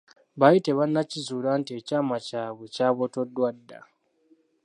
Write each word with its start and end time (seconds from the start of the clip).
Baali 0.39 0.59
tebannakizuula 0.65 1.49
nti 1.59 1.71
ekyama 1.79 2.17
kyabwe 2.27 2.65
kyabotoddwa 2.75 3.49
dda. 3.57 3.79